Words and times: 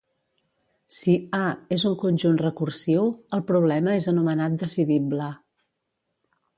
Si 0.95 1.13
'A'és 1.39 1.83
un 1.91 1.99
conjunt 2.05 2.41
recursiu, 2.45 3.07
el 3.39 3.47
problema 3.53 3.97
és 4.01 4.11
anomenat 4.17 4.61
decidible. 4.67 5.33